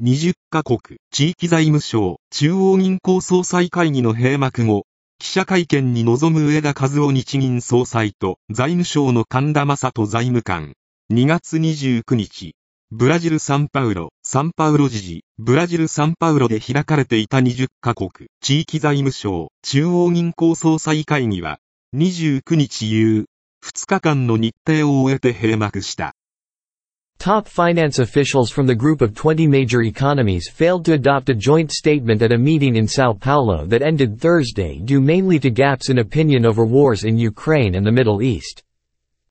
[0.00, 0.78] 20カ国
[1.10, 4.86] 地域財務省中央銀行総裁会議の閉幕後、
[5.18, 10.74] 記者会見に臨む上田和夫日銀総裁と財務省の神田正人財務官。
[11.12, 12.54] 2月29日、
[12.92, 21.58] ブラジル・サンパウロ、サンパウロ時事、ブラジル・サンパウロで開かれていた20カ国地域財務省中央銀行総裁会議は、
[21.96, 23.26] 29日夕、
[23.66, 26.14] 2日間の日程を終えて閉幕した。
[27.18, 32.22] Top finance officials from the group of 20 major economies failed to adopt a joint statement
[32.22, 36.46] at a meeting in Sao Paulo that ended Thursday due mainly to gaps in opinion
[36.46, 38.62] over wars in Ukraine and the Middle East.